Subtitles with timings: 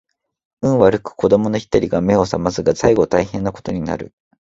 [0.63, 4.15] 運悪く子供の一人が眼を醒ますが最後大変な事になる